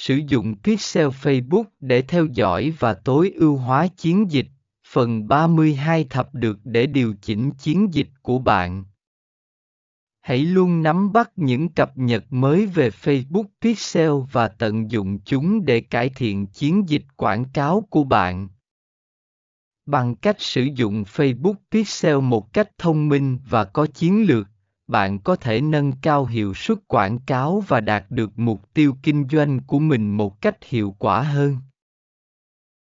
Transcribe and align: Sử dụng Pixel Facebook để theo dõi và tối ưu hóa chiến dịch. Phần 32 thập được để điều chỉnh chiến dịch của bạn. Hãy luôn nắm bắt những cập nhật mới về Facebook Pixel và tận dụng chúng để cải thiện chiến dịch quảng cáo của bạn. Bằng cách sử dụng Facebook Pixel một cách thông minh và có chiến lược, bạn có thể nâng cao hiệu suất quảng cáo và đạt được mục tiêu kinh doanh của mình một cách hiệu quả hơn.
Sử 0.00 0.20
dụng 0.28 0.54
Pixel 0.62 1.08
Facebook 1.08 1.64
để 1.80 2.02
theo 2.02 2.26
dõi 2.26 2.72
và 2.78 2.94
tối 2.94 3.32
ưu 3.36 3.56
hóa 3.56 3.86
chiến 3.86 4.30
dịch. 4.30 4.46
Phần 4.86 5.28
32 5.28 6.04
thập 6.04 6.34
được 6.34 6.58
để 6.64 6.86
điều 6.86 7.14
chỉnh 7.22 7.50
chiến 7.58 7.94
dịch 7.94 8.08
của 8.22 8.38
bạn. 8.38 8.84
Hãy 10.20 10.38
luôn 10.38 10.82
nắm 10.82 11.12
bắt 11.12 11.30
những 11.36 11.68
cập 11.68 11.98
nhật 11.98 12.24
mới 12.30 12.66
về 12.66 12.88
Facebook 12.88 13.44
Pixel 13.60 14.10
và 14.32 14.48
tận 14.48 14.90
dụng 14.90 15.18
chúng 15.24 15.64
để 15.64 15.80
cải 15.80 16.08
thiện 16.08 16.46
chiến 16.46 16.88
dịch 16.88 17.04
quảng 17.16 17.44
cáo 17.44 17.86
của 17.90 18.04
bạn. 18.04 18.48
Bằng 19.86 20.14
cách 20.16 20.36
sử 20.38 20.62
dụng 20.62 21.02
Facebook 21.02 21.54
Pixel 21.70 22.20
một 22.20 22.52
cách 22.52 22.70
thông 22.78 23.08
minh 23.08 23.38
và 23.48 23.64
có 23.64 23.86
chiến 23.86 24.26
lược, 24.26 24.48
bạn 24.90 25.18
có 25.18 25.36
thể 25.36 25.60
nâng 25.60 25.92
cao 25.92 26.26
hiệu 26.26 26.54
suất 26.54 26.78
quảng 26.88 27.18
cáo 27.18 27.62
và 27.68 27.80
đạt 27.80 28.10
được 28.10 28.38
mục 28.38 28.74
tiêu 28.74 28.94
kinh 29.02 29.28
doanh 29.28 29.60
của 29.60 29.78
mình 29.78 30.16
một 30.16 30.40
cách 30.40 30.56
hiệu 30.64 30.94
quả 30.98 31.22
hơn. 31.22 31.56